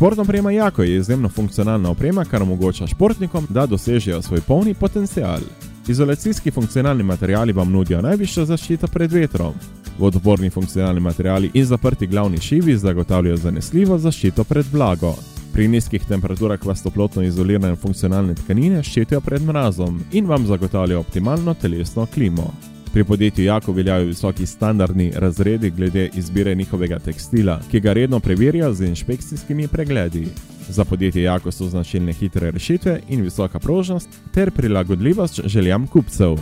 [0.00, 5.40] Športna oprema Jako je izjemno funkcionalna oprema, kar omogoča športnikom, da dosežejo svoj polni potencial.
[5.88, 9.52] Izolacijski funkcionalni materiali vam nudijo najvišjo zaščito pred vetrom.
[9.98, 15.14] Vodoporni funkcionalni materiali in zaprti glavni šivi zagotavljajo zanesljivo zaščito pred vlago.
[15.52, 21.54] Pri nizkih temperaturah vas toplotno izolirane funkcionalne tkanine ščitijo pred mrazom in vam zagotavljajo optimalno
[21.54, 22.54] telesno klimo.
[22.92, 28.74] Pri podjetju Jako veljajo visoki standardni razredi glede izbire njihovega tekstila, ki ga redno preverjajo
[28.74, 30.26] z inšpekcijskimi pregledi.
[30.68, 36.36] Za podjetje Jako so značilne hitre rešitve in visoka prožnost ter prilagodljivost željam kupcev.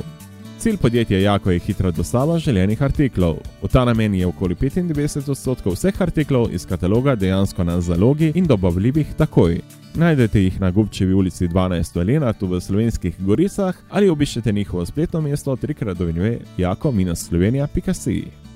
[0.59, 3.37] Cilj podjetja Jako je hitra dostava želenih artiklov.
[3.63, 8.45] V ta namen je okoli 95 odstotkov vseh artiklov iz kataloga dejansko na zalogi in
[8.45, 9.61] dobavljivih takoj.
[9.95, 15.21] Najdete jih na Gubčevi ulici 12 Elena tu v slovenskih goricah ali obiščete njihovo spletno
[15.21, 18.49] mesto trikrat dovinjuje jako-slovenija.si.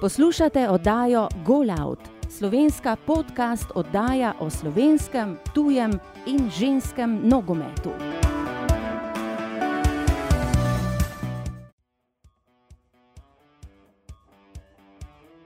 [0.00, 5.92] Poslušate oddajo Golout, slovenska podcast oddaja o slovenskem, tujem
[6.26, 8.19] in ženskem nogometu.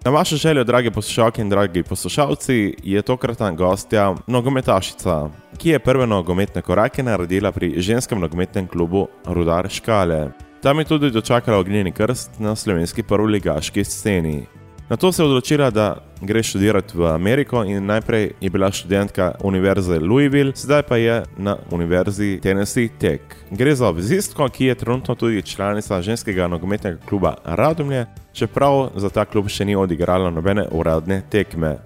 [0.04, 6.06] Na vašo željo, dragi poslušalke in dragi poslušalci, je tokratna gostja nogometašica, ki je prve
[6.06, 10.28] nogometne korake naredila pri ženskem nogometnem klubu Rudar Škale.
[10.62, 14.46] Tam je tudi dočakala ognjeni krst na slovenski prvoligaški sceni.
[14.94, 19.32] Na to se je odločila, da gre študirati v Ameriko in najprej je bila študentka
[19.42, 23.20] Univerze Louisville, sedaj pa je na Univerzi Tennessee Tech.
[23.50, 29.24] Gre za obvezistko, ki je trenutno tudi članica ženskega nogometnega kluba Radomlje, čeprav za ta
[29.24, 31.76] klub še ni odigrala nobene uradne tekme.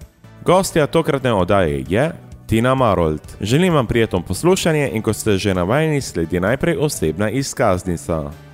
[0.45, 2.11] Gostja tokratne oddaje je
[2.47, 3.21] Tina Marold.
[3.41, 8.48] Želim vam prijetno poslušanje in ko ste že navajeni, sledi najprej osebna izkaznica.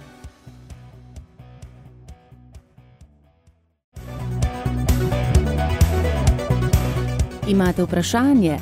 [7.56, 8.58] Imate vprašanje?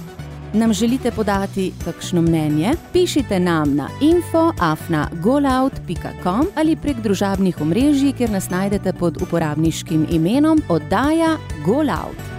[0.54, 2.74] Nam želite podati kakšno mnenje?
[2.94, 11.38] Pišite nam na info.afna.golout.com ali prek družabnih omrežij, kjer nas najdete pod uporabniškim imenom oddaja
[11.66, 12.33] Golout.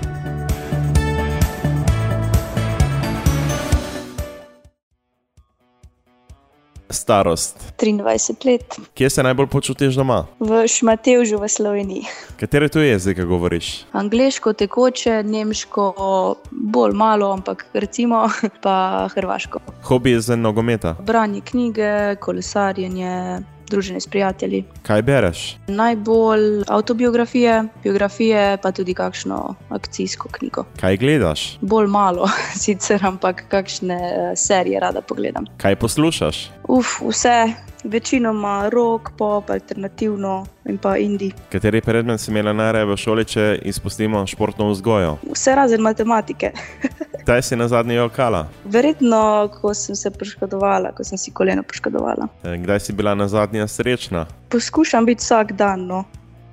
[6.95, 7.57] Starost.
[7.79, 10.27] 23 let, Kje se najbolj počutiš doma?
[10.41, 12.03] v Šmatevžu v Sloveniji.
[12.41, 13.85] Katere tuje jezike govoriš?
[13.93, 15.93] Angliško, tekoče, nemško,
[16.51, 18.29] bolj malo, ampak recimo
[18.63, 19.59] pa hrvaško.
[19.83, 20.97] Hobi za nogometa.
[21.01, 23.41] Branje knjige, kolesarjenje,
[23.71, 24.65] druženje s prijatelji.
[24.83, 25.57] Kaj bereš?
[25.67, 30.65] Najbolj avtobiografije, biografije, pa tudi kakšno akcijsko knjigo.
[30.81, 31.59] Kaj gledaš?
[31.61, 32.29] Bolj malo,
[32.65, 35.45] sicer, ampak kakšne eh, serije rada pogledam.
[35.57, 36.51] Kaj poslušaš?
[36.69, 37.53] Uf, vse,
[37.85, 41.31] večinoma rock, pop, alternativno in pa indie.
[41.53, 45.17] Kateri predmet si imela najraje v šoli, če izpustimo športno vzgojo?
[45.33, 46.53] Vse razen matematike.
[47.25, 48.47] Kdaj si na zadnji jokala?
[48.65, 52.29] Verjetno, ko sem se poškodovala, ko sem si koleno poškodovala.
[52.45, 54.27] Eh, Kdaj si bila na zadnji srečna?
[54.53, 56.05] Poskušam biti vsak dan, no,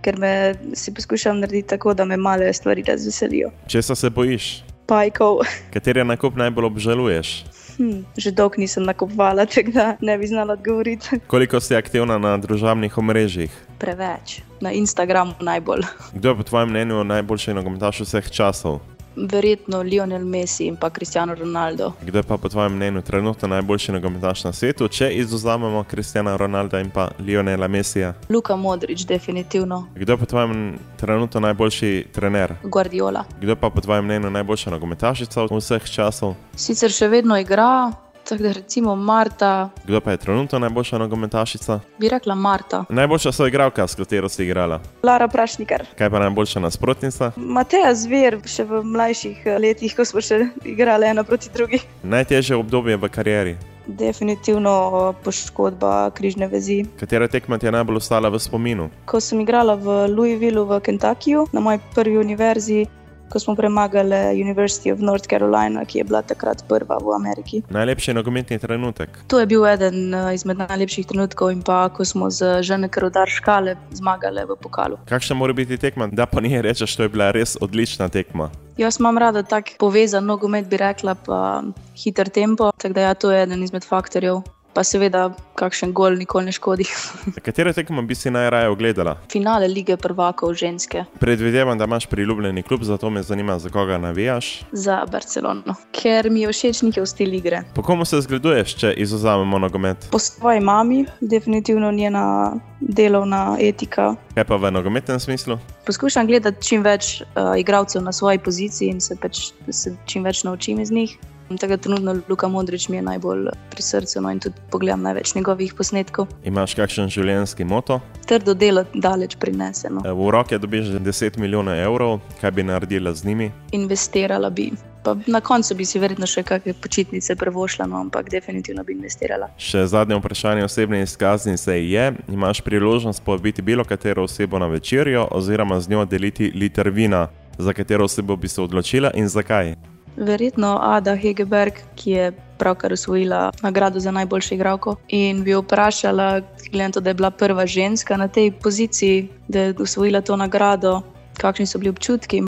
[0.01, 3.51] ker me si poskušam narediti tako, da me male stvari razveselijo.
[3.67, 4.63] Česa se bojiš?
[4.87, 5.43] Pajkov,
[5.73, 7.43] Kateri nakup najbolj obžaluješ?
[7.77, 11.19] hm, že dolgo nisem nakupovala, tako da ne bi znala odgovoriti.
[11.27, 13.51] Koliko si aktivna na družabnih omrežjih?
[13.77, 15.83] Preveč, na Instagramu najbolj.
[16.13, 18.79] Kdo je po tvojem mnenju najboljši nogometaš vseh časov?
[19.15, 21.93] Verjetno Lionel Messi in pa Cristiano Ronaldo.
[22.01, 26.79] Kdo je pa po tvojem mnenju trenutno najboljši nogometaš na svetu, če izuzamemo Kristjana Ronalda
[26.79, 28.13] in pa Lionela Messija?
[28.29, 29.87] Luka Modrič, definitivno.
[29.95, 32.53] Kdo je po tvojem trenutno najboljši trener?
[32.63, 33.23] Guardiola.
[33.39, 36.35] Kdo je pa po tvojem mnenju najboljša nogometašica vseh časov?
[36.55, 37.91] Sicer še vedno igra,
[38.31, 41.79] tako da recimo Marta, Kdo pa je trenutno najboljša nogometašica?
[41.99, 42.85] bi rekla Marta.
[42.89, 44.79] Najboljša soigralka, s katero si igrala.
[45.03, 45.83] Lara Prašnikar.
[45.97, 47.31] Kaj pa najboljša nasprotnica?
[47.35, 51.81] Mateja Zver, še v mlajših eh, letih, ko smo še igrali ena proti drugi.
[52.03, 53.57] Najtežje obdobje v karieri.
[53.87, 54.71] Definitivno
[55.11, 56.85] eh, poškodba križne vezi.
[56.99, 58.87] Katera tekma ti je najbolj ostala v spominu?
[59.05, 62.85] Ko sem igrala v Louisvillu v Kentuckyju, na moji prvi univerzi,
[63.31, 67.61] ko smo premagali University of North Carolina, ki je bila takrat prva v Ameriki.
[67.69, 69.09] Najlepši nogometni trenutek.
[69.31, 73.31] To je bil eden eh, izmed najlepših trenutkov, in pa ko smo z žene Krudar
[73.31, 74.99] škale zmagali v pokalu.
[75.07, 78.51] Kakšna mora biti tekma, da pa njej rečeš, to je bila res odlična tekma?
[78.77, 81.63] Jaz imam rada tak povezan nogomet, bi rekla, pa
[81.95, 82.71] hiter tempo.
[82.77, 84.41] Tako da ja, to je eden izmed faktorjev.
[84.73, 85.25] Pa seveda,
[85.59, 86.85] kakšen gol nikoli ne škodi.
[87.45, 89.17] Katere tekme bi si najraje ogledala?
[89.31, 91.03] Finale lige prvakov ženske.
[91.19, 94.61] Predvidevam, da imaš priljubljeni klub, zato me zanima, za koga navijaš.
[94.71, 97.63] Za Barcelono, ker mi je všeč njihov stil igre.
[97.75, 100.07] Po komu se zgleduješ, če izuzamemo nogomet?
[100.11, 104.15] Po svoji mami, definitivno njena delovna etika.
[104.35, 105.59] Kaj pa v nogometnem smislu?
[105.85, 110.43] Poskušam gledati čim več uh, igralcev na svoji poziciji in se, pač, se čim več
[110.43, 111.17] naučim iz njih.
[111.57, 115.73] Tega trenutno Luka Modrič mi je najbolj pri srcu no, in tudi pogledam največ njegovih
[115.73, 116.27] posnetkov.
[116.43, 117.99] Imaš kakšen življenjski moto?
[118.27, 120.03] Trdo delo daleč prineseno.
[120.05, 123.51] V roke dobiš 10 milijonov evrov, kaj bi naredila z njimi?
[123.71, 124.71] Investirala bi.
[125.03, 129.49] Pa na koncu bi si verjetno še kakšne počitnice prevošla, no, ampak definitivno bi investirala.
[129.57, 135.79] Še zadnje vprašanje osebne izkaznice je: imaš priložnost povabiti bilo katero osebo na večerjo oziroma
[135.81, 137.27] z njo deliti liter vina,
[137.57, 139.90] za katero osebo bi se odločila in zakaj?
[140.17, 144.95] Verjetno Ada Hegeberg, ki je pravkar osvojila nagrado za najboljšo igralko.
[145.07, 146.41] In bi jo vprašala,
[146.71, 150.35] glede na to, da je bila prva ženska na tej poziciji, da je osvojila to
[150.35, 151.01] nagrado,
[151.37, 152.43] kakšni so bili občutki.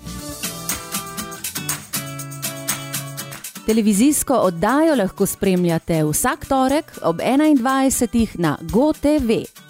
[3.65, 8.27] Televizijsko oddajo lahko spremljate vsak torek ob 21.
[8.39, 9.62] na GoTV.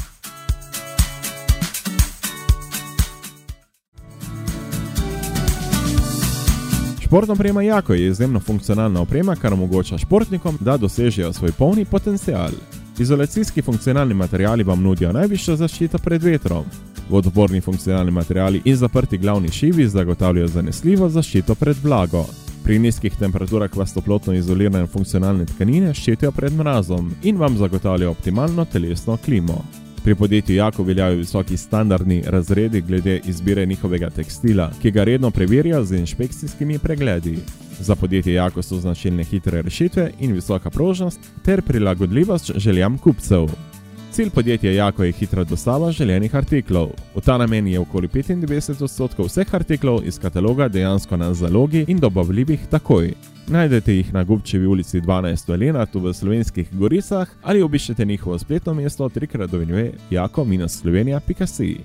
[7.13, 12.49] Športna oprema Jako je izjemno funkcionalna oprema, kar omogoča športnikom, da dosežejo svoj polni potencial.
[12.99, 16.65] Izolacijski funkcionalni materiali vam nudijo najvišjo zaščito pred vetrom.
[17.09, 22.25] Vodoporni funkcionalni materiali in zaprti glavni šivi zagotavljajo zanesljivo zaščito pred vlago.
[22.63, 28.65] Pri nizkih temperaturah vas toplotno izolirane funkcionalne tkanine ščitijo pred mrazom in vam zagotavljajo optimalno
[28.65, 29.61] telesno klimo.
[30.03, 35.85] Pri podjetju Jako veljajo visoki standardni razredi glede izbire njihovega tekstila, ki ga redno preverjajo
[35.85, 37.37] z inšpekcijskimi pregledi.
[37.79, 43.47] Za podjetje Jako so značilne hitre rešitve in visoka prožnost ter prilagodljivost željam kupcev.
[44.11, 46.89] Cilj podjetja Jako je hitra dostava željenih artiklov.
[47.15, 51.97] V ta namen je okoli 95 odstotkov vseh artiklov iz kataloga dejansko na zalogi in
[51.97, 53.13] dobavljivih takoj.
[53.47, 58.73] Najdete jih na Gubčevi ulici 12 v Lenartu v slovenskih Goricah ali obiščete njihovo spletno
[58.73, 61.77] mesto trikrat do vinjuje jako-slovenija.si.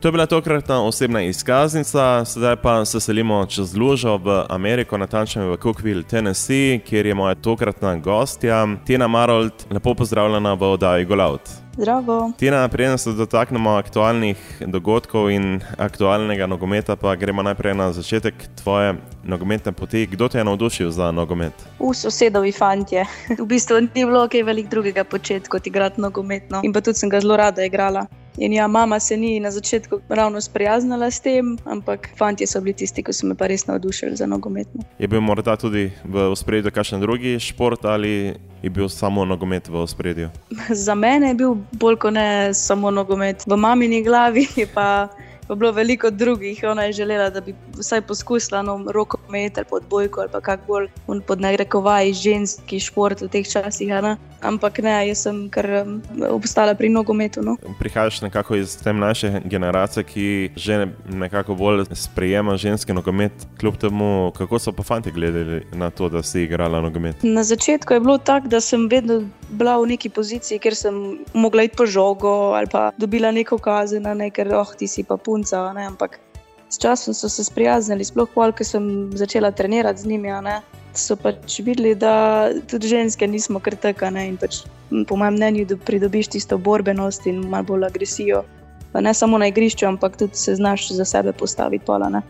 [0.00, 5.48] To je bila tokratna osebna izkaznica, sedaj pa se selimo čez Lužo v Ameriko, natančneje
[5.50, 9.52] v Cookville, Tennessee, kjer je moja tokratna gostja, Tina Marold.
[9.70, 11.67] Lepo pozdravljena v oddaji Golaut.
[11.78, 12.32] Zdravo.
[12.36, 18.96] Tina, preden se dotaknemo aktualnih dogodkov in aktualnega nogometa, pa gremo najprej na začetek tvoje
[19.22, 20.06] nogometne poti.
[20.06, 21.54] Kdo te je navdušil za nogomet?
[21.78, 23.06] V sosedovi fantje.
[23.38, 26.66] V bistvu ni bilo kaj velik drugega početi kot igrati nogometno.
[26.66, 28.06] In pa tudi sem ga zelo rada igrala.
[28.40, 32.74] In ja, mama se ni na začetku ravno sprijaznila s tem, ampak fanti so bili
[32.74, 34.84] tisti, ki so me pa res navdušili za nogometno.
[34.98, 39.86] Je bil morda tudi v spredju kakšen drugi šport ali je bil samo nogomet v
[39.86, 40.30] spredju?
[40.86, 43.42] za mene je bil bolj kot ne samo nogomet.
[43.46, 45.08] V mamini glavi je pa.
[45.48, 49.82] Pa bilo veliko drugih, ona je želela, da bi vsaj poskusila no, roko meter pod
[49.90, 50.88] bojko ali kako bolj
[51.26, 53.92] pod narekovaji ženski šport v teh časih.
[54.40, 55.66] Ampak ne, jaz sem kar
[56.30, 57.42] obstala pri nogometu.
[57.42, 57.56] No.
[57.78, 60.26] Prihajaš nekako iz te mlajše generacije, ki
[60.56, 66.08] že nekako bolj sprejema ženski nogomet, kljub temu, kako so pa fanti gledali na to,
[66.08, 67.16] da si igrala nogomet.
[67.22, 71.62] Na začetku je bilo tako, da sem vedno bila v neki poziciji, kjer sem mogla
[71.62, 75.72] iti po žogo ali pa dobila neko kazen, ne, ker oh, ti si pa punca.
[75.72, 76.20] Ne, ampak
[76.68, 80.32] s časom so se sprijaznili, sploh pol, ko sem začela trenirati z njimi.
[80.94, 84.10] So pač videli, da tudi ženske nismo kar tako.
[84.40, 84.62] Pač,
[85.08, 88.44] po mojem mnenju, da pridobiš tisto borbenost in malo bolj agresijo.
[88.92, 91.84] Pa ne samo na igrišču, ampak tudi se znaš za sebe postaviti.
[91.84, 92.22] Pola,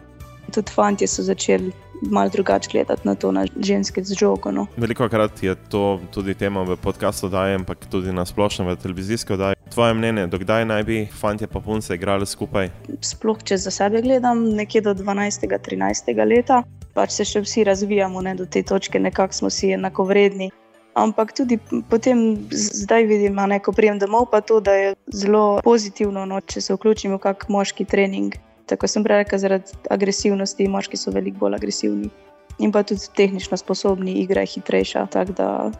[0.54, 4.52] tudi fanti so začeli malo drugače gledati na to, na ženske z žogo.
[4.52, 4.66] No.
[4.76, 9.58] Veliko krat je to tudi tema v podkastu, ampak tudi na splošno v televizijski oddaji.
[9.75, 12.71] Tvoje mnenje, dokdaj naj bi fanti in punce igrali skupaj?
[13.01, 16.63] Sploh, če za sebe gledam, nekje do 12-13 leta,
[16.95, 20.51] pač se še vsi razvijamo ne, do te točke, nekako smo si enako vredni.
[20.95, 21.59] Ampak tudi
[21.91, 26.61] potem, zdaj vidim, da ko prijem domov, pa to, da je zelo pozitivno, no, če
[26.61, 28.35] se vključimo v kakšen moški trening.
[28.67, 32.11] Tako sem prej rekel, zaradi agresivnosti, moški so veliko bolj agresivni
[32.59, 35.07] in pa tudi tehnično sposobni, igra je hitrejša.
[35.07, 35.71] Tako da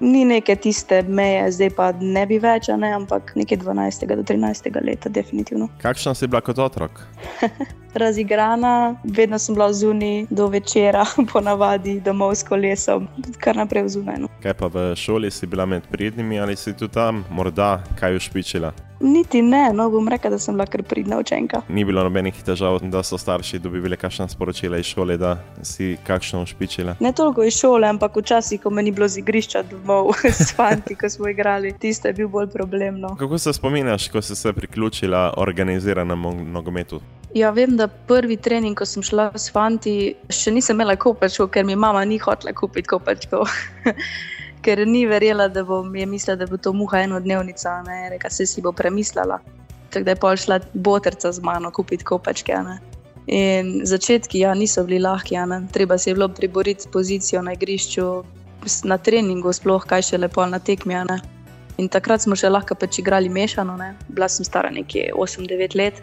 [0.00, 4.80] ni neke tiste meje, zdaj pa ne bi več, ne, ampak nekje 12 do 13
[4.84, 5.68] leta, definitivno.
[5.82, 7.02] Kakšna si bila kot otrok?
[7.94, 13.08] Razigrana, vedno sem bila zunaj do večera, ponavadi domov s kolesom,
[13.38, 14.18] kar naprej zunaj.
[14.24, 14.32] No.
[14.42, 18.72] Kaj pa v šoli si bila med pridnimi ali si tu tam morda kaj ušpičila?
[19.00, 21.62] Niti ne, no bom rekel, da sem bila kar pridna učenka.
[21.68, 26.42] Ni bilo nobenih težav, da so starši dobili kakšna sporočila iz šole, da si kakšno
[26.42, 26.96] ušpičila.
[27.00, 30.14] Ne toliko iz šole, ampak včasih, ko me ni bilo z igrišča domov
[30.46, 33.00] s fanti, ko smo igrali, tiste je bil bolj problem.
[33.00, 33.16] No.
[33.18, 37.00] Kako se spominjaš, ko si se priključila organiziranemu nogometu?
[37.34, 41.66] Ja, vem, da prvi trening, ko sem šla s fanti, še nisem imela kopačkov, ker
[41.66, 43.50] mi mama ni hotela kupiti kopačkov.
[44.64, 48.46] ker ni verjela, da bo, je mislila, da bo to muha enodnevnica, ne, reka se
[48.46, 49.38] si bo premislila.
[49.90, 52.56] Tako da je pol šla boterca z mano kupiti kopačke.
[52.66, 52.78] Ne.
[53.26, 55.60] In začetki ja, niso bili lahki, ne.
[55.72, 58.08] treba se je bilo priboriti pozicijo na igrišču,
[58.84, 60.96] na treningu, sploh kaj še lepo na tekmi.
[61.78, 63.94] In takrat smo še lahko pač igrali mešano, ne.
[64.08, 66.02] bila sem stara nekje 8-9 let.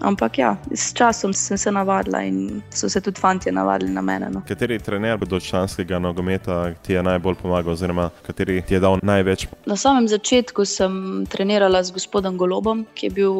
[0.00, 4.30] Ampak ja, s časom sem se navadila in so se tudi fanti navadili na mene.
[4.30, 4.42] No.
[4.48, 9.46] Kateri trener do članskega nogometa ti je najbolj pomagal, oziroma kateri ti je dal največ?
[9.66, 13.34] Na samem začetku sem trenirala z gospodom Golobom, ki je bil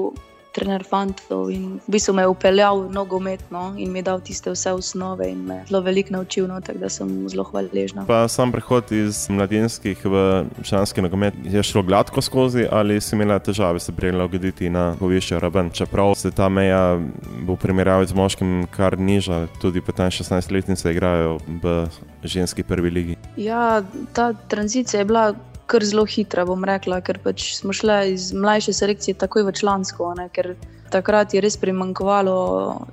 [0.58, 5.30] trener fantov in v bistvu me je upeljal nogometno in mi dal tiste vse osnove
[5.30, 8.04] in me zelo veliko naučil, no, tako da sem zelo hvaležna.
[8.08, 13.38] Pa sam prehod iz mladinskih v članski nogomet je šlo gladko skozi ali si imela
[13.38, 16.98] težave se prilagoditi na višjo raven, čeprav se ta meja
[17.46, 21.86] v primerjavi z moškim kar niža, tudi 15-16 letnice igrajo v
[22.22, 23.16] ženski prvi ligi.
[23.36, 25.34] Ja, ta tranzicija je bila
[25.68, 30.14] kar zelo hitra, bom rekla, ker pač smo šli iz mlajše selekcije takoj v člansko.
[30.16, 30.54] Ne, ker
[30.92, 32.36] takrat je res primankovalo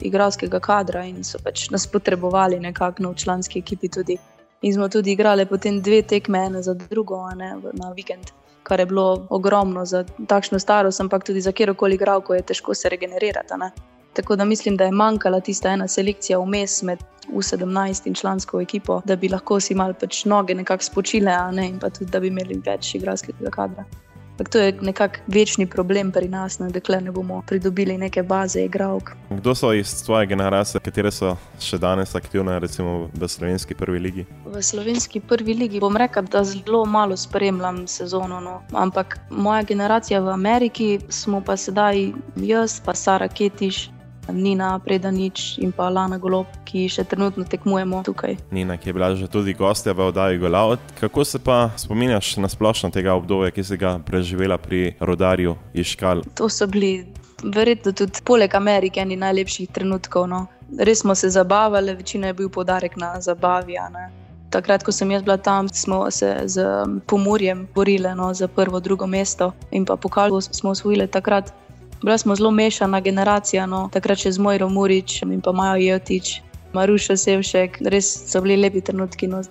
[0.04, 3.90] igralskega kadra in so pač nas potrebovali nekako v članski ekipi.
[3.90, 4.20] Tudi.
[4.62, 8.32] In smo tudi igrali potem dve tekme, ena za drugo, ne, na vikend.
[8.66, 12.90] Kar je bilo ogromno za takšno starost, ampak tudi za kjerkoli igralko je težko se
[12.90, 13.60] regenerirati.
[13.62, 13.72] Ne.
[14.16, 17.00] Tako da mislim, da je manjkala tista ena selekcija vmes med
[17.34, 21.80] U17 in člansko ekipo, da bi lahko si mal pač noge nekako spočile, ne, in
[21.80, 23.86] pa tudi, da bi imeli več igralskega kadra.
[24.38, 28.66] Tak to je nekako večni problem pri nas, no, dokler ne bomo pridobili neke baze
[28.66, 29.12] igralk.
[29.30, 34.26] Kdo so iz tvoje generacije, katere so še danes aktivne, recimo v slovenski prvi ligi?
[34.46, 38.40] V slovenski prvi ligi bom rekel, da zelo malo spremljam sezono.
[38.40, 38.62] No.
[38.74, 43.95] Ampak moja generacija v Ameriki smo pa sedaj jaz, pa Sara Ketiš,
[44.32, 48.38] Nina Predanič in pa Lana Golob, ki še trenutno tekmujemo tukaj.
[48.52, 50.80] Nina, ki je bila že tudi gostja v oddaji Golaut.
[51.00, 56.26] Kako se pa spominjaš na splošno tega obdobja, ki si ga preživela pri rodarju Iškal?
[56.36, 57.06] To so bili
[57.44, 60.28] verjetno tudi poleg Amerike eni najlepših trenutkov.
[60.28, 60.46] No.
[60.80, 63.78] Res smo se zabavali, večina je bil podarek na zabavi.
[64.50, 66.64] Takrat, ko sem jaz bila tam, smo se z
[67.08, 71.54] Pomorjem borili no, za prvo, drugo mesto in pa pokal smo osvojili takrat.
[72.04, 73.90] Bila smo zelo mešana generacija, no.
[73.94, 76.42] takrat še z Mojro Murič in pa Majo Jotič,
[76.74, 79.28] Maruša Sevšek, res so bili lepi trenutki.
[79.28, 79.42] No.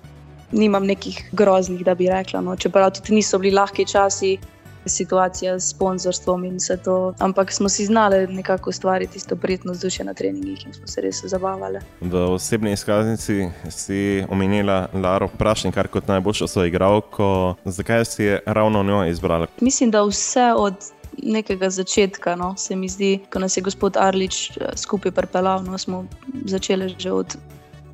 [0.51, 2.41] Nimam nekih groznih, da bi rekla.
[2.41, 2.55] No.
[2.55, 4.37] Čeprav tudi niso bili lahki časi,
[4.85, 7.13] situacija s sponzorstvom in vse to.
[7.19, 11.25] Ampak smo si znali nekako ustvariti isto prijetno vzdušje na treningih in smo se res
[11.25, 11.79] zabavali.
[12.01, 17.55] V osebni izkaznici si omenila Laro Prašnik, kar kot najboljšo so igralko.
[17.65, 19.47] Zakaj si je ravno njo izbrala?
[19.61, 20.75] Mislim, da vse od
[21.23, 22.35] nekega začetka.
[22.35, 26.05] No, se mi zdi, ko nas je gospod Arlič eh, skupaj pripeljal, no, smo
[26.45, 27.37] začeli že od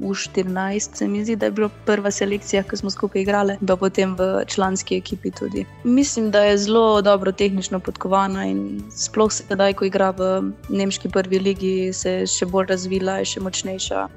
[0.01, 0.95] U14.
[0.97, 4.43] Se mi zdi, da je bila prva selekcija, ki smo skupaj igrali, pa potem v
[4.47, 5.65] članski ekipi tudi.
[5.83, 11.39] Mislim, da je zelo dobro tehnično podkovana in sploh sedaj, ko igra v nemški prvi
[11.39, 14.07] ligi, se je še bolj razvila, je še močnejša.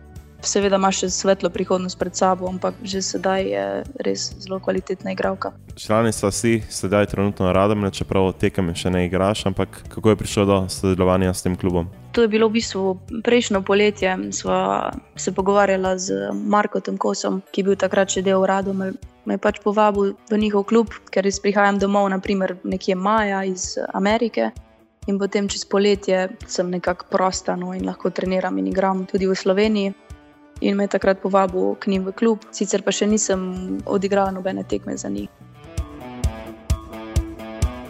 [0.44, 3.64] Seveda ima še svetlo prihodnost pred sabo, ampak že sedaj je
[4.04, 5.54] res zelo kvalitetna igralka.
[5.76, 10.58] Članica si sedaj trenutno radom, čeprav tekem še ne igraš, ampak kako je prišlo do
[10.68, 11.88] sodelovanja s tem klubom?
[12.12, 14.12] To je bilo v bistvu prejšnjo poletje.
[14.36, 18.92] Sva se pogovarjala z Markom Kosom, ki je bil takrat še del radom.
[19.24, 23.80] Me je pač povabil v njihov klub, ker jaz prihajam domov, naprimer nekje maja iz
[23.96, 24.52] Amerike.
[25.08, 29.36] In potem čez poletje sem nekako prosta no, in lahko treniram in igram tudi v
[29.36, 30.03] Sloveniji
[30.60, 34.96] in me takrat povabil k njim v klub, sicer pa še nisem odigrala nobene tekme
[34.96, 35.28] za njih.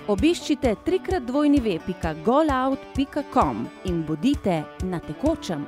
[0.08, 5.64] Obiščite trikrat dvojni web.golout.com in bodite na tekočem.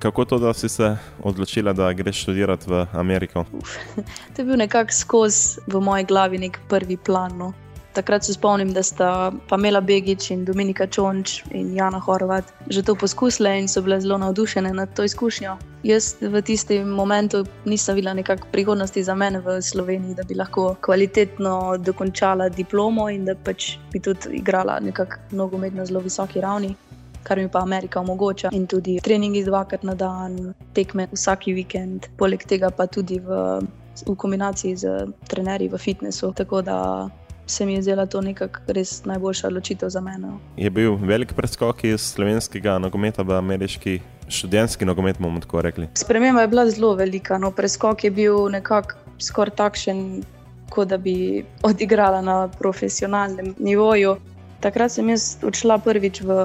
[0.00, 3.44] Kako to, da si se odločila, da greš študirati v Ameriko?
[3.52, 3.76] Uf,
[4.36, 7.38] to je bil nekako skozi v moji glavi nek prvi plan.
[7.38, 7.52] No.
[7.92, 12.94] Takrat se spomnim, da sta Pamela Begič in Dominika Čonč in Jana Horvat že to
[12.94, 15.56] poskusile in so bile zelo navdušene nad to izkušnjo.
[15.82, 20.76] Jaz v tistem momentu nisem videla nekakšne prihodnosti za mene v Sloveniji, da bi lahko
[20.80, 26.76] kvalitetno dokončala diplomo in da pač bi tudi igrala nekako nogomet na zelo visoki ravni.
[27.22, 32.46] Kar mi pa Amerika omogoča, in tudi treningi dvakrat na dan, tekme vsak vikend, poleg
[32.48, 33.60] tega pa tudi v
[34.06, 36.32] v kombinaciji z trenerji v fitnessu.
[36.32, 37.08] Tako da
[37.50, 40.32] se mi je zdela to nekako res najboljša odločitev za mene.
[40.56, 45.88] Je bil velik preskok iz slovenskega nogometa v ameriški študentski nogomet, bomo tako rekli.
[45.94, 47.38] Sprememba je bila zelo velika.
[47.38, 50.22] No, preskok je bil nekako skoraj takšen,
[50.70, 54.16] kot da bi odigrala na profesionalnem nivoju.
[54.60, 56.36] Takrat sem jaz odšla prvič v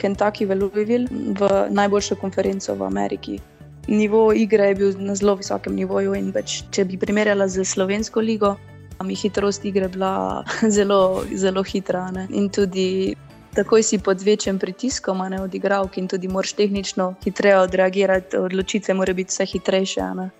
[0.00, 3.40] Kentucky, v Louisville, v najboljšo konferenco v Ameriki.
[3.88, 8.20] Nivo igre je bil na zelo visokem nivoju, in več, če bi primerjala z slovensko
[8.20, 8.56] ligo,
[9.04, 10.44] mi hitrost igre bila
[10.76, 12.10] zelo, zelo hitra.
[12.10, 12.26] Ne?
[12.30, 13.16] In tudi
[13.54, 19.14] takoj si pod večjim pritiskom, ne odigral, in tudi moraš tehnično hitreje odreagirati, odločitve morajo
[19.14, 20.14] biti vse hitrejše.
[20.14, 20.30] Ne?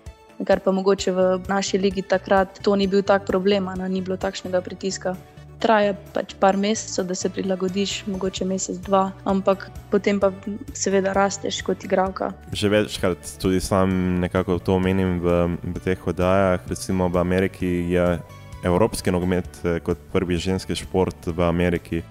[0.45, 3.89] Kar pa mogoče v naši ligi takrat to ni bil tak problem, ne?
[3.89, 5.15] ni bilo takšnega pritiska.
[5.61, 10.31] Traja pač par mesecev, da se prilagodiš, mogoče mesec, dva, ampak potem pa
[10.73, 12.31] seveda rasteš kot igralka.
[12.49, 16.65] Že večkrat tudi sam nekako to omenim v, v teh oddajah.
[16.65, 18.17] Recimo v Ameriki je
[18.63, 22.01] evropski nogomet eh, kot prvi ženski šport v Ameriki.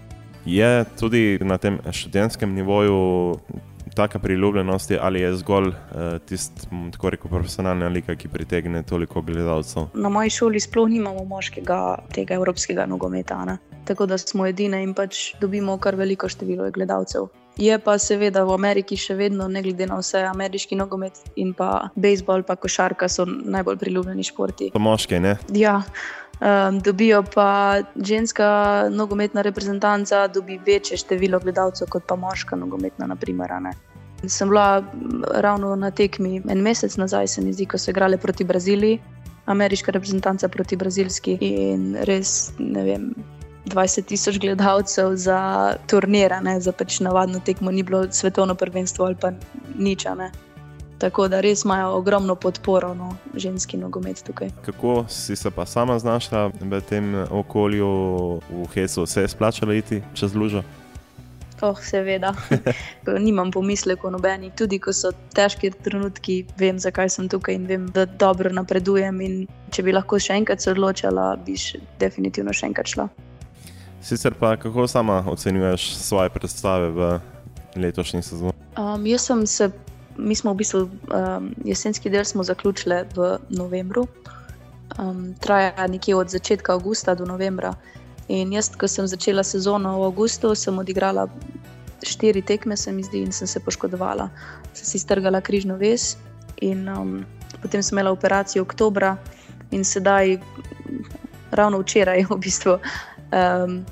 [0.45, 3.37] Je tudi na tem študentskem nivoju
[3.95, 5.75] taka priljubljenost, ali je zgolj uh,
[6.26, 9.90] tisti, tako rekoč, profesionalna liga, ki pritegne toliko gledalcev?
[9.95, 11.80] Na moji šoli sploh nimamo moškega
[12.14, 13.59] tega evropskega nogometa, ne?
[13.85, 17.26] tako da smo edine in pač dobimo kar veliko število gledalcev.
[17.59, 21.90] Je pa seveda v Ameriki še vedno, ne glede na vse, ameriški nogomet in pa
[21.99, 24.71] bejzbol, pa košarka so najbolj priljubljeni športi.
[24.73, 25.35] To moške, ne?
[25.52, 25.80] Ja.
[26.41, 33.07] Um, dobijo pa ženska nogometna reprezentanca, dobi večje število gledalcev kot pa moška nogometna.
[33.07, 33.51] Naprimer,
[34.27, 34.85] sem bila
[35.35, 39.01] ravno na tekmi en mesec nazaj, se mi zdi, ko so igrali proti Braziliji,
[39.47, 43.13] ameriška reprezentanca proti brazilski in res ne vem.
[43.67, 45.41] 20 tisoč gledalcev za
[45.87, 49.33] turnirane, za pač navadno tekmo, ni bilo svetovno prvenstvo ali pa
[49.79, 50.07] nič.
[51.00, 54.50] Tako da res imajo ogromno podporo, no, ženski nogomet tukaj.
[54.66, 57.88] Kako si se pa sama znašla v tem okolju,
[58.50, 60.62] v Hesu, se je splačalo iti čez lužo?
[61.62, 62.35] Oh, seveda,
[63.26, 64.52] nimam pomislekov nobenih.
[64.57, 69.21] Tudi ko so težki trenutki, vem, zakaj sem tukaj in vem, da dobro napredujem.
[69.73, 73.09] Če bi lahko še enkrat se odločila, bi še definitivno še enkrat šla.
[74.04, 77.12] Sicer pa kako sama ocenjuješ svoje predstave v
[77.76, 78.57] letošnji sezoni?
[78.80, 79.69] Um, jaz sem se
[80.17, 84.07] mi smo v bistvu um, jesenski del zaključili v novembru,
[84.99, 87.75] um, traja nekje od začetka avgusta do novembra.
[88.28, 91.26] In jaz, ko sem začela sezono v avgustu, sem odigrala
[92.06, 94.30] štiri tekme, se mi zdi, in sem se poškodovala.
[94.73, 96.17] Sem si strgala križno vez,
[96.63, 97.25] in um,
[97.63, 99.17] potem sem imela operacijo oktobra,
[99.71, 100.39] in sedaj,
[101.50, 102.78] ravno včeraj, v bistvu.
[103.35, 103.82] Um,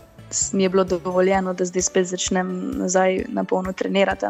[0.53, 4.27] Mi je bilo dovoljeno, da zdaj spet začnem nazaj na polno trenirati.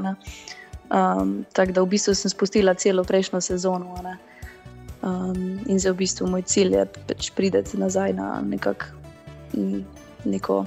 [0.88, 3.96] Um, tako da v bistvu sem spustila celo prejšnjo sezono.
[4.02, 4.16] Ne?
[5.02, 8.88] Um, in zdaj v bistvu moj cilj je pač priti nazaj na nekak,
[10.24, 10.64] neko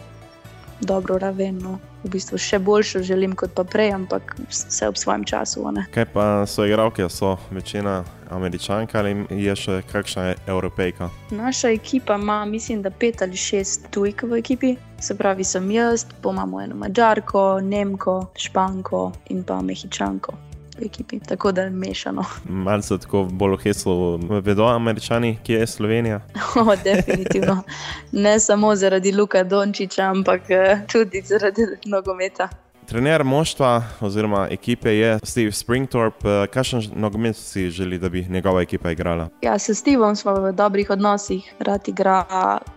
[0.81, 1.57] dobro raven.
[1.57, 1.79] No?
[2.03, 5.67] V bistvu še boljšo želim kot pa prej, ampak vse ob svojem času.
[5.71, 5.85] Ne?
[5.93, 11.09] Kaj pa so igralke, so večina američanka ali je še kakšna evropejka?
[11.31, 14.75] Naša ekipa ima, mislim, da pet ali šest tujk v ekipi.
[15.01, 20.50] Se pravi, sem jaz, pa imamo eno mačarko, nemko, španko in pa mehičanko.
[20.85, 22.23] Ekipi, tako da je mešano.
[22.49, 26.21] Malce tako bolj heslo, vedo američani, kje je Slovenija?
[26.61, 27.63] O, definitivno.
[28.11, 32.49] Ne samo zaradi Luka Dončiča, ampak eh, tudi zaradi nogometa.
[32.85, 36.29] Trener moštva oziroma ekipe je Steve Springthorpe.
[36.29, 39.29] Eh, kakšen nogomet si želi, da bi njegova ekipa igrala?
[39.41, 42.25] Ja, s Stevom smo v dobrih odnosih, rad igra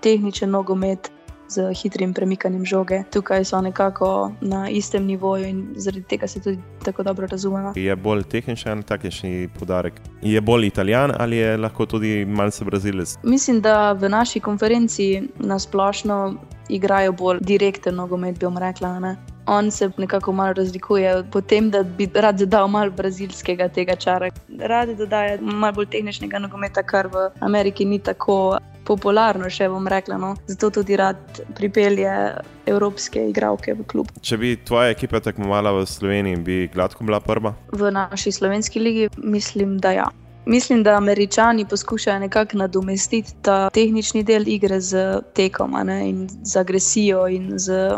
[0.01, 1.11] tehničen nogomet.
[1.49, 3.03] Z hitrim premikanjem žoge.
[3.13, 7.73] Tukaj so nekako na istem nivoju in zaradi tega se tudi tako dobro razumemo.
[7.77, 10.01] Je bolj tehničen, takšni podarek.
[10.23, 13.19] Je bolj italijan ali je lahko tudi malce brazilec?
[13.23, 16.35] Mislim, da v naši konferenci na splošno
[16.69, 18.99] igrajo bolj direkten nogomet, bi vam rekla.
[19.01, 19.17] Ne?
[19.47, 24.31] On se nekako malo razlikuje po tem, da bi rad dodal malo brazilskega tega čara.
[24.59, 30.18] Rad dodaja malo bolj tehničnega nogometa, kar v Ameriki ni tako popularno, še bom rekla.
[30.20, 30.35] No.
[30.51, 32.11] Zato tudi rad pripelje
[32.66, 34.11] evropske igralke v klub.
[34.25, 37.55] Če bi tvoja ekipa tekmovala v Sloveniji, bi gladko bila prva?
[37.73, 40.11] V naši slovenski ligi mislim, da ja.
[40.47, 46.61] Mislim, da američani poskušajo nekako nadomestiti ta tehnični del igre z tekom ne, in z
[46.61, 47.97] agresijo in z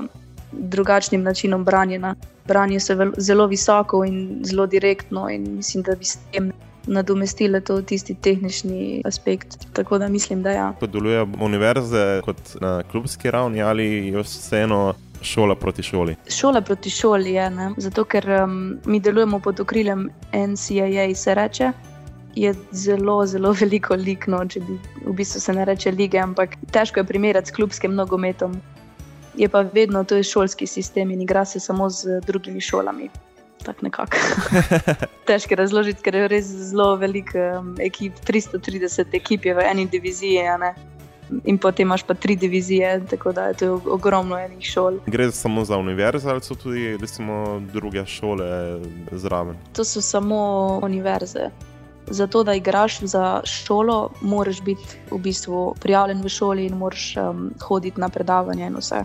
[0.53, 2.15] drugačnim načinom branjenja.
[2.47, 6.53] Branje se zelo visoko in zelo direktno, in mislim, da bi s tem
[6.87, 9.59] nadomestile to tisti tehnični aspekt.
[9.73, 10.73] Tako da mislim, da ja.
[10.81, 14.95] Kot deluje univerze, kot na klubski ravni ali je vseeno.
[15.23, 16.15] Šola proti šoli.
[16.29, 17.71] Šola proti šoli je, ne?
[17.77, 21.71] zato ker um, mi delujemo pod okriljem NCAA, se reče,
[22.35, 27.01] je zelo, zelo veliko likno, če bi v bistvu se ne reče lige, ampak težko
[27.01, 28.61] je primerjati s klubskim nogometom.
[29.37, 33.09] Je pa vedno to je šolski sistem in igra se samo z drugimi šolami.
[33.67, 34.17] Tako nekako.
[35.29, 40.45] Težko razložiti, ker je res zelo veliko um, ekip, 330 ekip je v eni diviziji.
[41.51, 45.01] In potem imaš pa tri divizije, tako da je to ogromno enih šol.
[45.11, 48.47] Gre samo za univerze ali so tudi recimo, druge šole
[49.11, 49.59] zraven?
[49.75, 50.39] To so samo
[50.83, 51.51] univerze.
[52.07, 57.51] Zato, da igraš za šolo, moraš biti v bistvu prijavljen v šoli in moraš um,
[57.61, 59.03] hoditi na predavanja in vse.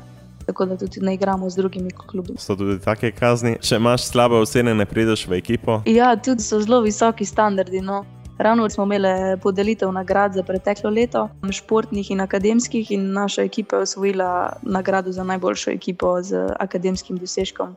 [0.51, 2.33] Tako da tudi ne igramo z drugimi klubi.
[2.37, 5.77] So tudi take kazni, če imaš slabe ocene, ne prideš v ekipo?
[5.87, 7.79] Ja, tudi so zelo visoki standardi.
[7.81, 8.01] No.
[8.37, 13.87] Ravno smo imeli podelitev nagrad za preteklo leto, športnih in akademskih, in naša ekipa je
[13.87, 17.75] osvojila nagrado za najboljšo ekipo z akademskim dosežkom.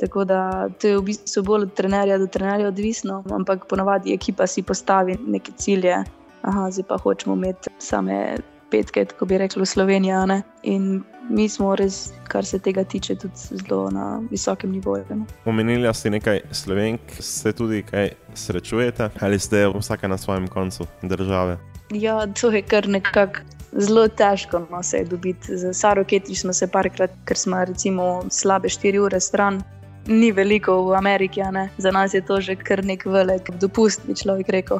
[0.00, 4.46] Tako da to je v bistvu bolj od trenerja do trenerja odvisno, ampak ponavadi ekipa
[4.46, 6.00] si postavi neke cilje.
[6.42, 8.36] Aha, zdaj pa hočemo imeti same
[8.74, 10.24] petke, tako bi rekli, Slovenija.
[10.26, 10.42] Ne?
[10.62, 15.04] In mi smo res, kar se tega tiče, tudi zelo na visokem nivoju.
[15.10, 15.26] No.
[15.44, 21.58] Omenili ste nekaj slovenk, se tudi kaj srečujete ali ste vsake na svojem koncu države?
[21.92, 23.46] Ja, to je kar nekako.
[23.74, 25.56] Zelo težko no, se je dobiti.
[25.58, 29.58] Z Saro Ketri smo se parkrat, ker smo recimo slabe 4 ure stran.
[30.06, 31.42] Ni veliko v Ameriki,
[31.78, 34.78] za nas je to že kar nek velik dopust, bi človek rekel.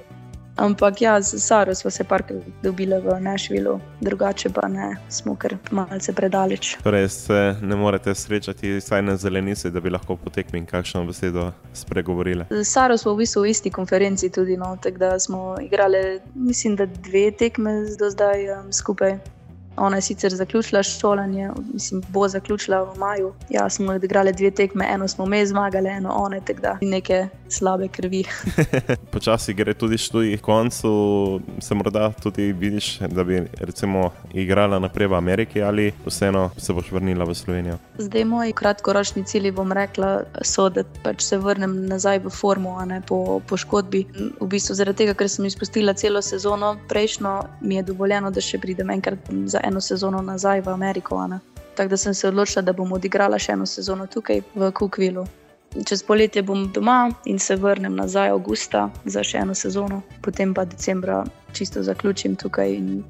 [0.57, 5.57] Ampak ja, z Saro smo se parkrat dobili v Nešvilu, drugače pa ne, smo kar
[5.71, 6.77] malce predaleč.
[6.83, 11.51] Torej, se ne morete srečati, saj na zelenici, da bi lahko potekmi in kakšno besedo
[11.73, 12.45] spregovorili.
[12.51, 16.77] Z Saro smo v bistvu v isti konferenci tudi, no, tako da smo igrali, mislim,
[16.77, 19.19] da dve tekme do zdaj um, skupaj.
[19.77, 23.33] Ona je sicer zaključila šolanje, mislim, bo zaključila v maju.
[23.51, 27.89] Ja, smo odigrali dve tekme, eno smo mi zmagali, eno one, tako da neke slabe
[27.89, 28.25] krvi.
[29.15, 30.91] Počasi gre tudi študij, koncu
[31.61, 36.93] se morda tudi vidiš, da bi recimo igrala naprej v Ameriki ali vseeno se boš
[36.93, 37.79] vrnila v Slovenijo.
[37.99, 42.85] Zdaj moji kratkoročni cilji, bom rekla, so, da pač se vrnem nazaj v formu, a
[42.85, 44.05] ne po poškodbi.
[44.41, 48.59] V bistvu zaradi tega, ker sem izpustila celo sezono, prejšnjo mi je dovoljeno, da še
[48.59, 51.21] pridem enkrat za eno sezono nazaj v Ameriko.
[51.75, 55.27] Tako da sem se odločila, da bom odigrala še eno sezono tukaj v Kukvilu.
[55.83, 60.65] Čez poletje bom doma in se vrnem nazaj avgusta za še eno sezono, potem pa
[60.65, 63.03] decembra čisto zaključim tukaj in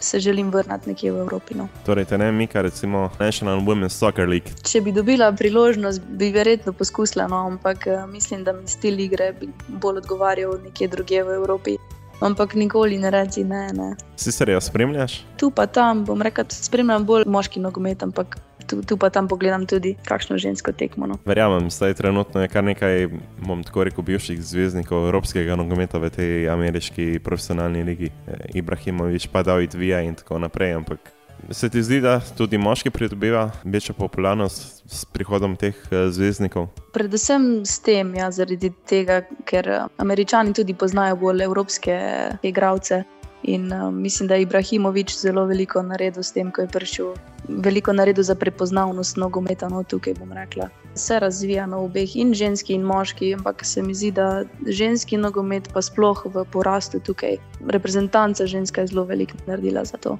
[0.00, 1.54] se želim vrniti nekje v Evropi.
[1.54, 1.68] No.
[1.86, 4.50] Torej, te ne mika, recimo National Women's Soccer League.
[4.62, 9.32] Če bi dobila priložnost, bi verjetno poskusila, no, ampak eh, mislim, da mi stil igre
[9.40, 11.76] bi bolj odgovarjal nekje drugje v Evropi
[12.20, 13.68] ampak nikoli ne reči ne.
[13.72, 13.88] ne.
[14.16, 15.22] Si se res spremljaš?
[15.38, 18.38] Tu pa tam, bom rekel, spremljam bolj moški nogomet, ampak
[18.68, 21.08] tu, tu pa tam pogledam tudi kakšno žensko tekmo.
[21.08, 21.18] No.
[21.24, 23.08] Verjamem, zdaj trenutno je kar nekaj,
[23.42, 28.12] bom tako rekel, bivših zvezdnikov evropskega nogometa v tej ameriški profesionalni ligi.
[28.54, 30.74] Ibrahimovič, pa David Vija in tako naprej.
[30.78, 31.18] Ampak
[31.50, 36.66] Se ti zdi, da tudi moški pridobiva večjo popularnost s prihodom teh eh, zvezdnikov?
[36.92, 42.00] Predvsem s tem, ja, zaradi tega, ker eh, američani tudi poznajo bolj evropske
[42.42, 43.04] igralce.
[43.42, 47.14] In uh, mislim, da je Ibrahimovič zelo veliko naredil s tem, ko je prišel.
[47.48, 50.68] Veliko naredil za prepoznavnost nogometa, no tukaj bom rekla.
[50.94, 55.70] Se razvija na obeh, in ženski, in moški, ampak se mi zdi, da ženski nogomet,
[55.72, 60.18] pa sploh v porastu tukaj, reprezentanca ženska je zelo veliko naredila za to.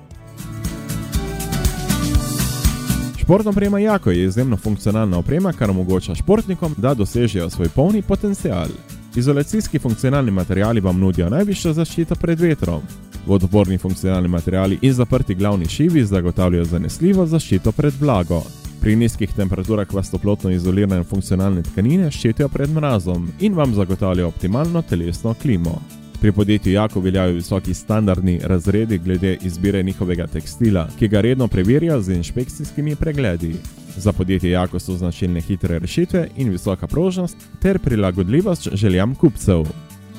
[3.19, 8.69] Športna oprema Jako je izjemno funkcionalna oprema, kar omogoča športnikom, da dosežejo svoj polni potencial.
[9.17, 12.83] Izolacijski funkcionalni materiali vam nudijo najvišjo zaščito pred vetrom.
[13.29, 18.43] Vodoporni funkcionalni materiali in zaprti glavni šivi zagotavljajo zanesljivo zaščito pred vlago.
[18.81, 24.83] Pri nizkih temperaturah vas toplotno izolirane funkcionalne tkanine ščitijo pred mrazom in vam zagotavljajo optimalno
[24.83, 25.75] telesno klimo.
[26.21, 32.01] Pri podjetju Jako veljajo visoki standardni razredi glede izbire njihovega tekstila, ki ga redno preverjajo
[32.03, 33.55] z inšpekcijskimi pregledi.
[33.97, 39.67] Za podjetje Jako so značilne hitre rešitve in visoka prožnost ter prilagodljivost željam kupcev.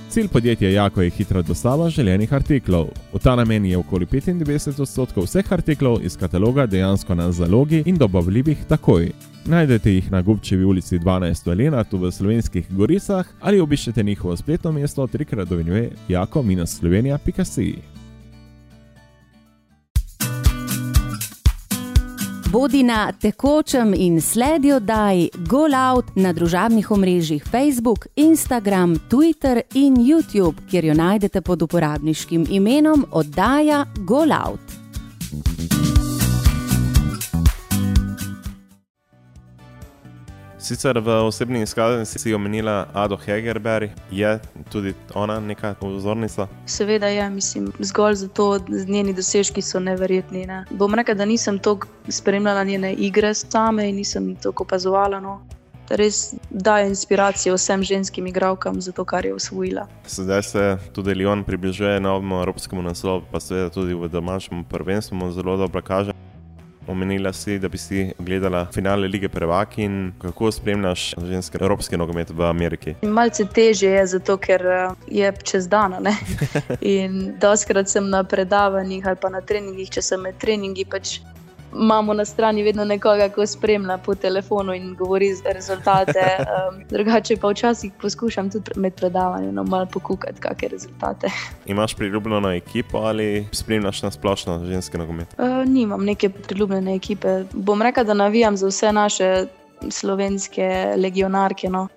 [0.10, 2.88] Cilj podjetja Jako je hitra dostava željenih artiklov.
[3.14, 7.98] V ta namen je okoli 95 odstotkov vseh artiklov iz kataloga dejansko na zalogi in
[7.98, 9.12] dobavljivih takoj.
[9.46, 14.72] Najdete jih na Gubčevi ulici 12 Elena, tu v slovenskih goricah, ali obiščete njihovo spletno
[14.72, 17.76] mesto trikrat dovinjuje jako-slovenija.si.
[22.52, 30.58] Bodi na tekočem in sledi oddaji GoLout na družabnih omrežjih Facebook, Instagram, Twitter in YouTube,
[30.70, 34.80] kjer jo najdete pod uporabniškim imenom oddaja GoLout.
[40.70, 46.48] Sicer v osebni izkaznici si omenila Ado Hegerberg, je tudi ona neka vzornica?
[46.66, 50.46] Seveda je, mislim, zgolj zato, njeni dosežki so neverjetni.
[50.46, 50.66] Ne.
[50.70, 55.20] Bom rekel, da nisem toliko spremljala njene igre same in nisem toliko opazovala.
[55.20, 55.42] No.
[55.90, 59.88] Res daje inspiracijo vsem ženskim igralkam za to, kar je usvojila.
[60.06, 65.58] Sedaj se tudi Lyon približuje novemu evropskemu naslovu, pa seveda tudi v domačem prvenstvu zelo
[65.58, 66.29] dobro kaže.
[66.90, 72.30] Omenila si, da bi si gledala finale lige Prvaki in kako spremljaš ženske evropske nogomet
[72.30, 72.96] v Ameriki.
[73.02, 75.96] Malce teže je, zato ker eh, je čez dan.
[76.82, 80.86] In doskrat sem na predavanjih ali pa na treningih, če sem med treningi.
[80.90, 81.20] Pač
[81.74, 86.20] imamo na strani vedno nekoga, ki spremlja po telefonu in govori za rezultate.
[86.50, 91.28] Um, drugače pa včasih poskušam tudi med predavanjem no, malo pokukati, kakšne rezultate.
[91.66, 95.36] Imaš priljubljeno ekipo ali spremljaš na splošno ženske nogomet?
[95.38, 97.44] Uh, nimam neke priljubljene ekipe.
[97.54, 99.46] Bom rekel, da navijam za vse naše
[99.90, 101.70] slovenske legionarke.
[101.70, 101.88] No.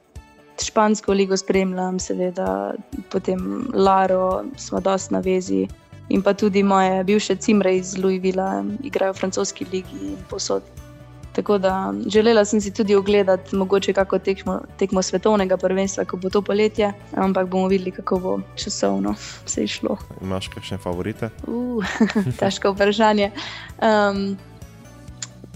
[0.65, 2.75] Špansko ligo spremljam, seveda,
[3.11, 5.69] potem Laro, smo dosti na vezi
[6.13, 10.63] in pa tudi moje bivše cimre iz Louisvilla igrajo v francoski ligi in posod.
[11.33, 16.31] Tako da želela sem si tudi ogledati, mogoče kako tekmo, tekmo svetovnega prvenstva, ko bo
[16.31, 19.15] to poletje, ampak bomo videli, kako bo časovno
[19.47, 19.97] se išlo.
[20.23, 21.31] Imaš kakšne favorite?
[21.47, 21.85] Uh,
[22.41, 23.31] težko vprašanje.
[23.81, 24.37] Um,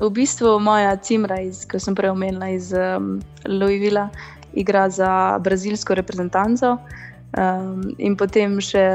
[0.01, 1.37] v bistvu moja cimra,
[1.69, 4.09] ki sem prej omenila iz um, Louisvilla,
[4.55, 6.79] igra za brazilsko reprezentanco.
[7.37, 8.87] Um, in potem še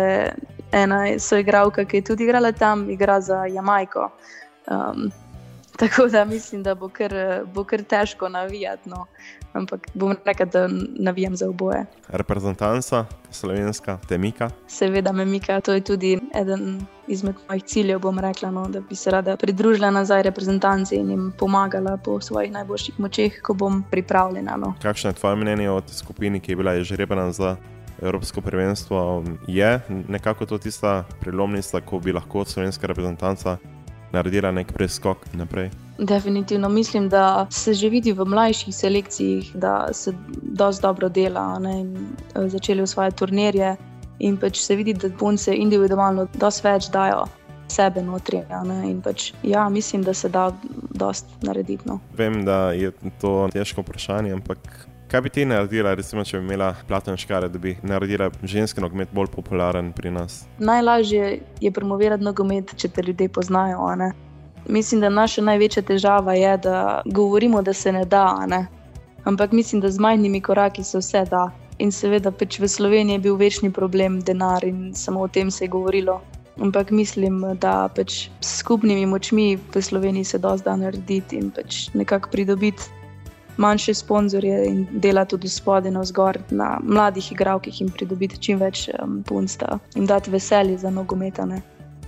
[0.72, 4.10] ena soigralka, ki je tudi igrala tam, igra za Jamajko.
[4.68, 5.12] Um,
[5.80, 7.14] tako da mislim, da bo kar,
[7.54, 8.90] bo kar težko navijati.
[8.90, 9.06] No.
[9.54, 11.86] Ampak bom rekel, da navijam za oboje.
[12.08, 14.50] Reprezentanca, slovenska, te Mika.
[14.68, 18.00] Seveda me Mika, to je tudi eden izmed mojih ciljev.
[18.00, 22.52] Bom rekla, no, da bi se rada pridružila nazaj reprezentanci in jim pomagala po svojih
[22.52, 24.58] najboljših močeh, ko bom pripravljena.
[24.58, 24.74] No.
[24.82, 27.56] Kakšno je tvoje mnenje o tej skupini, ki je bila že rebena za
[28.02, 33.58] Evropsko prvenstvo je nekako to tista prelomnica, ko bi lahko slovenska reprezentanca
[34.12, 35.70] naredila nek preskok naprej.
[35.98, 41.80] Definitivno mislim, da se že vidi v mlajših selekcijah, da se dosti dobro dela ne,
[41.80, 41.98] in
[42.36, 43.76] eh, začeli usvajati turnirje.
[44.20, 47.26] In pač se vidi, da punce individualno dosti več dajo
[47.68, 48.42] sebe notri.
[49.04, 50.52] Pač, ja, mislim, da se da
[50.90, 51.88] dosti narediti.
[51.90, 52.00] No.
[52.18, 56.70] Vem, da je to težko vprašanje, ampak Kaj bi ti naredila, recimo, če bi imela
[56.88, 60.46] platno škare, da bi naredila ženski nogomet bolj popularen pri nas?
[60.60, 63.90] Najlažje je promovirati nogomet, če te ljudje poznajo.
[64.72, 68.24] Mislim, da naša največja težava je, da govorimo, da se ne da.
[68.48, 68.62] Ne?
[69.28, 71.50] Ampak mislim, da z majhnimi koraki se vse da.
[71.84, 75.66] In seveda, pač v Sloveniji je bil večni problem denar in samo o tem se
[75.66, 76.22] je govorilo.
[76.62, 81.90] Ampak mislim, da pač s skupnimi močmi v Sloveniji se da zdaj narediti in pač
[82.00, 83.01] nekako pridobiti
[83.58, 88.90] manjše sponzorje in dela tudi spodaj na vzgor na mladih igralkih in pridobiti čim več
[88.90, 91.62] um, punsta in dati veselje za nogometane.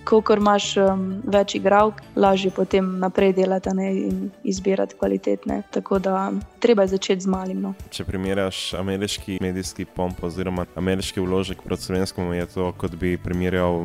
[0.04, 5.62] Ko imaš um, več igralk, lažje potem naprej delati ne, in izbirati kvalitetne.
[5.72, 7.62] Tako da treba začeti z malim.
[7.62, 7.74] No.
[7.90, 13.80] Če primerjaš ameriški medijski pomp oziroma ameriški vložek proti slovenskemu, je to kot bi primerjal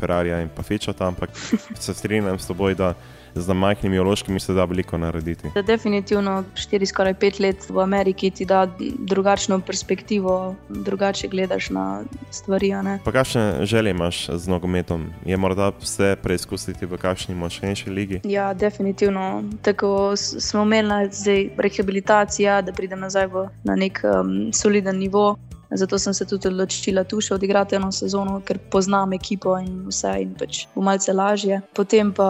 [0.00, 1.36] Ferrari in pa Fičota, ampak
[1.84, 2.94] se strinjam s toboj, da
[3.34, 5.50] z majhnimi ološkimi se da veliko narediti.
[5.54, 8.68] Da definitivno 4, skoraj 5 let v Ameriki ti da
[8.98, 12.72] drugačno perspektivo, drugače gledaš na stvari.
[13.04, 15.10] Pa kakšne želje imaš z nogometom?
[15.24, 18.20] Je morda vse preizkusiti v kakšni močnejši ligi?
[18.24, 19.44] Ja, definitivno.
[19.62, 23.28] Tako smo imeli zdaj rehabilitacijo, da pridem nazaj
[23.64, 25.36] na nek um, soliden nivo.
[25.74, 30.12] Zato sem se tudi odločila tu še odigrati eno sezono, ker poznam ekipo in vse,
[30.22, 31.62] in pač bo malce lažje.
[31.74, 32.28] Potem pa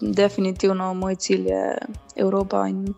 [0.00, 1.62] definitivno moj cilj je
[2.16, 2.90] Evropa in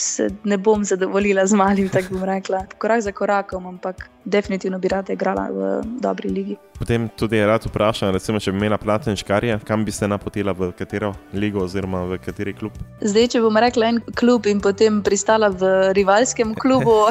[0.00, 2.64] se ne bom zadovoljila z malim, tako bom rekla.
[2.78, 6.56] Korak za korakom, ampak definitivno bi rada igrala v dobri ligi.
[6.78, 10.52] Potem tudi je rad vprašal, recimo, če bi imela platne škarje, kam bi se napotila,
[10.56, 12.72] v katero ligo oziroma v kateri klub.
[13.00, 17.02] Zdaj, če bom rekla en klub in potem pristala v rivalskem klubu.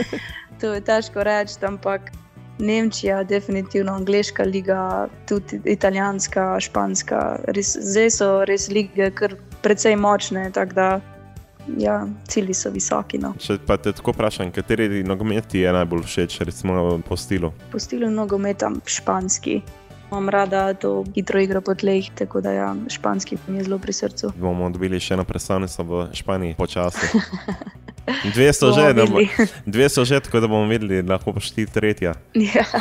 [0.60, 2.12] To je težko reči, ampak
[2.58, 7.40] Nemčija, definitivno angliška liga, tudi italijanska, španska.
[7.52, 10.48] Res, zdaj so res lige, kar precej močne.
[10.50, 11.00] Da,
[11.76, 13.20] ja, cilji so visoki.
[13.20, 13.34] No.
[13.38, 17.52] Če pa te tako vprašam, kateri nogomet ti je najbolj všeč, recimo po stilu?
[17.72, 19.60] Po stilu nogometa španski.
[20.06, 23.92] Imam rada to hitro igro po tleh, tako da ja, španski mi je zelo pri
[23.92, 24.30] srcu.
[24.38, 27.10] Bomo dobili še eno predstavnico v Španiji, počasi.
[28.06, 29.28] 200 že, da bo, videli.
[29.86, 32.14] 200 že, tako da bomo videli, lahko pa šti tretja.
[32.34, 32.64] Ja.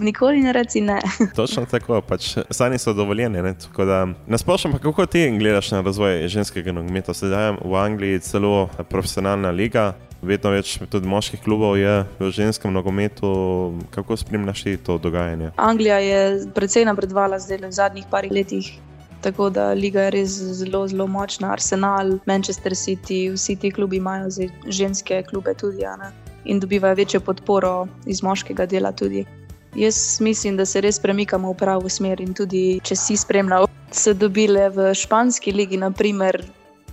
[0.00, 0.98] Nikoli ne reci ne.
[1.36, 3.54] Točno tako, pač sanje so dovoljene.
[3.76, 7.14] Da- Nasplošno kako ti gledaš na razvoj ženskega nogometa?
[7.14, 12.72] Sedaj je v Angliji celo profesionalna liga, vedno več tudi moških klubov je v ženskem
[12.72, 13.30] nogometu.
[13.90, 15.50] Kako spremljaš ti to dogajanje?
[15.56, 18.72] Anglija je precej napredovala zdaj v zadnjih parih letih.
[19.20, 21.52] Tako da liga je res zelo, zelo močna.
[21.52, 26.12] Arsenal, Manchester City, vsi ti klubi imajo zdaj ženske klube tudi a ne?
[26.44, 29.26] in dobivajo večjo podporo iz moškega dela tudi.
[29.74, 34.14] Jaz mislim, da se res premikamo v pravo smer in tudi, če si spremljal, so
[34.14, 36.40] dobile v španski ligi, naprimer,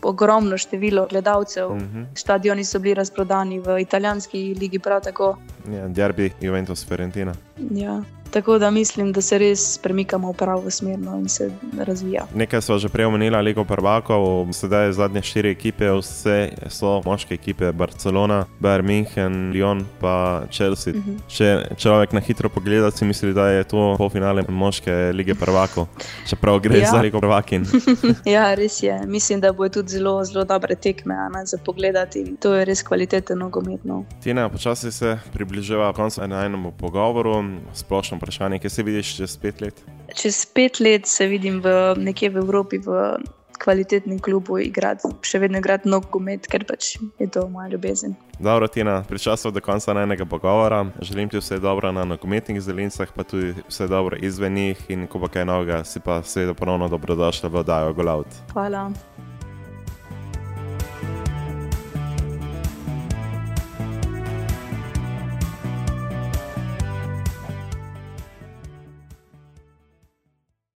[0.02, 1.72] ogromno število gledalcev.
[1.72, 2.06] Uh -huh.
[2.16, 5.38] Stadioni so bili razprodani, v italijanski ligi prav tako.
[5.72, 7.34] ja, derbi Juventus Fiorentina.
[7.72, 8.04] Ja.
[8.32, 12.28] Tako da mislim, da se res premikamo v pravo smer no, in se razvija.
[12.36, 17.72] Nekaj smo že prej omenili, Ligo prvakov, sedaj zadnje štiri ekipe, vse so moške ekipe,
[17.72, 20.94] Barcelona, Bayern München, Lyon pa Chelsea.
[20.94, 21.10] Uh Mhm.
[21.12, 21.20] -huh.
[21.28, 25.88] Če človek na hitro pogleda, si misli, da je to polfinale moške lige prvakov,
[26.30, 26.92] čeprav gre ja.
[26.92, 27.66] Za Ligo prvakin.
[28.26, 29.02] Ja, res je.
[29.08, 32.20] Mislim, da bo tudi zelo, zelo dobre tekme ne, za pogledati.
[32.20, 33.86] in To je res kvaliteten nogomet.
[33.86, 34.04] No.
[34.24, 39.82] Tina, počasi se približuje koncu enemu pogovoru, splošno vprašanje, kje se vidiš čez pet let?
[40.16, 43.18] Čez pet let se vidim v, nekje v Evropi, v
[43.58, 48.16] kvalitetnem klubu, igrati, še vedno igrati nogomet, ker pač je to moja ljubezen.
[48.40, 50.84] Dobro, Tina, pričasov do konca enega pogovora.
[51.02, 55.20] Želim ti vse dobro na nogometnih zelincah, pa tudi vse dobro izven njih in ko
[55.20, 58.42] bo kaj novega, si pa seveda ponovno dobrodošla v oddajo Golaut.
[58.54, 58.92] Hvala.